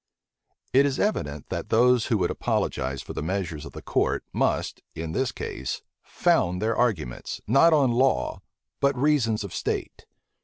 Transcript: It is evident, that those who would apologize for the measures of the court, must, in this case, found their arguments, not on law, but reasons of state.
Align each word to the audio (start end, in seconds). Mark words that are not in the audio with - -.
It 0.73 0.87
is 0.87 0.99
evident, 0.99 1.49
that 1.49 1.69
those 1.69 2.07
who 2.07 2.17
would 2.17 2.31
apologize 2.31 3.03
for 3.03 3.13
the 3.13 3.21
measures 3.21 3.65
of 3.65 3.73
the 3.73 3.83
court, 3.83 4.23
must, 4.33 4.81
in 4.95 5.11
this 5.11 5.31
case, 5.31 5.83
found 6.01 6.59
their 6.59 6.75
arguments, 6.75 7.39
not 7.45 7.71
on 7.71 7.91
law, 7.91 8.41
but 8.79 8.97
reasons 8.97 9.43
of 9.43 9.53
state. 9.53 10.07